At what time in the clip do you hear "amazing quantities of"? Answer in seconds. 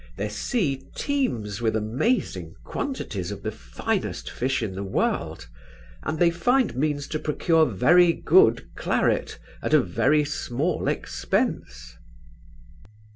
1.75-3.43